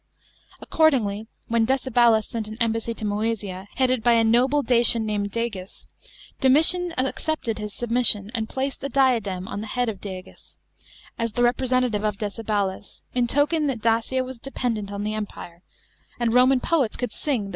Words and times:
Accordingly 0.61 1.27
when 1.47 1.67
IVcebalus 1.67 2.25
sent 2.25 2.47
an 2.47 2.57
embassy 2.59 2.95
to 2.95 3.05
Moe*ia, 3.05 3.67
headed 3.75 4.01
by 4.01 4.13
a 4.13 4.23
noble 4.23 4.63
Dacian 4.63 5.05
named 5.05 5.29
Di 5.29 5.47
gis,* 5.47 5.85
Domitian 6.39 6.91
accepted 6.97 7.59
his 7.59 7.71
submission, 7.71 8.31
and 8.33 8.49
jilacid 8.49 8.81
a 8.83 8.89
diadem 8.89 9.47
on 9.47 9.61
the 9.61 9.67
hi 9.77 9.83
ad 9.83 9.89
of 9.89 10.01
Di<gis, 10.01 10.57
as 11.19 11.33
the 11.33 11.43
representative 11.43 12.03
of 12.03 12.17
Dccehalus, 12.17 13.03
in 13.13 13.27
toktn 13.27 13.67
that 13.67 13.81
Dacia 13.83 14.23
was 14.23 14.39
dependent 14.39 14.91
on 14.91 15.03
the 15.03 15.13
Empire, 15.13 15.61
and 16.19 16.33
Roman 16.33 16.59
poets 16.61 16.97
could 16.97 17.11
sing 17.13 17.41
that 17.43 17.49
th? 17.49 17.49